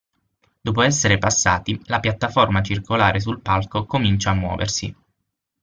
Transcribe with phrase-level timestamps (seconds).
[0.59, 4.95] Dopo essere passati, la piattaforma circolare sul palco comincia a muoversi.